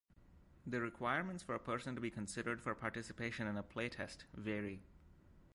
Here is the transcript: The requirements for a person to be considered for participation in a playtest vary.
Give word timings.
The 0.65 0.81
requirements 0.81 1.43
for 1.43 1.53
a 1.53 1.59
person 1.59 1.93
to 1.93 2.01
be 2.01 2.09
considered 2.09 2.59
for 2.59 2.73
participation 2.73 3.45
in 3.45 3.55
a 3.55 3.61
playtest 3.61 4.23
vary. 4.33 4.81